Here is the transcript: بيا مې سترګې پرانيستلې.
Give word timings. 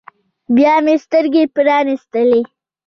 بيا 0.55 0.73
مې 0.85 0.95
سترګې 1.05 1.43
پرانيستلې. 1.55 2.41